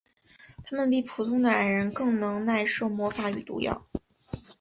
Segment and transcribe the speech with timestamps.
[0.63, 3.85] 他们比普通的矮人更能耐受魔法与毒药。